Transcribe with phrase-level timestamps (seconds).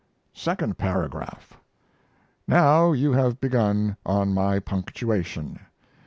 [0.33, 1.57] Second Paragraph.
[2.47, 5.59] Now you have begun on my punctuation.